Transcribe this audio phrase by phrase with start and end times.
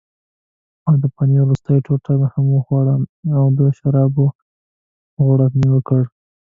[0.83, 2.95] ما د پنیر وروستۍ ټوټه هم وخوړه
[3.39, 6.01] او د شرابو یو غوړپ مې وکړ.